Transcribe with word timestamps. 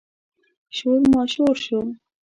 شور 0.77 1.01
ماشور 1.13 1.55
شو. 1.65 1.79